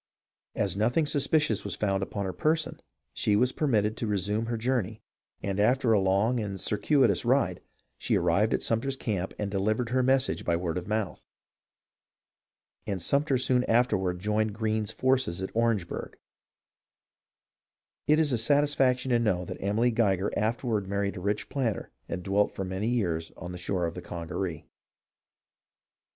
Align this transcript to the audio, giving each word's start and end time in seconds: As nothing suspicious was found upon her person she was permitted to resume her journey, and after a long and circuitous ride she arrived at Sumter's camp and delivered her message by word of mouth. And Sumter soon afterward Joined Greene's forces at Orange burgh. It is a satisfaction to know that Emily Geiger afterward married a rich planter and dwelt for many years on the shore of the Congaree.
As 0.55 0.75
nothing 0.75 1.05
suspicious 1.05 1.63
was 1.63 1.75
found 1.75 2.01
upon 2.01 2.25
her 2.25 2.33
person 2.33 2.79
she 3.13 3.35
was 3.35 3.51
permitted 3.51 3.95
to 3.97 4.07
resume 4.07 4.47
her 4.47 4.57
journey, 4.57 4.99
and 5.43 5.59
after 5.59 5.93
a 5.93 5.99
long 5.99 6.39
and 6.39 6.59
circuitous 6.59 7.23
ride 7.23 7.61
she 7.99 8.17
arrived 8.17 8.51
at 8.55 8.63
Sumter's 8.63 8.97
camp 8.97 9.35
and 9.37 9.51
delivered 9.51 9.89
her 9.91 10.01
message 10.01 10.43
by 10.43 10.55
word 10.55 10.79
of 10.79 10.87
mouth. 10.87 11.23
And 12.87 12.99
Sumter 12.99 13.37
soon 13.37 13.63
afterward 13.65 14.17
Joined 14.17 14.55
Greene's 14.55 14.89
forces 14.89 15.43
at 15.43 15.51
Orange 15.55 15.87
burgh. 15.87 16.15
It 18.07 18.17
is 18.17 18.31
a 18.31 18.39
satisfaction 18.39 19.11
to 19.11 19.19
know 19.19 19.45
that 19.45 19.61
Emily 19.61 19.91
Geiger 19.91 20.31
afterward 20.35 20.87
married 20.87 21.15
a 21.17 21.21
rich 21.21 21.47
planter 21.47 21.91
and 22.09 22.23
dwelt 22.23 22.55
for 22.55 22.65
many 22.65 22.87
years 22.87 23.31
on 23.37 23.51
the 23.51 23.59
shore 23.59 23.85
of 23.85 23.93
the 23.93 24.01
Congaree. 24.01 24.65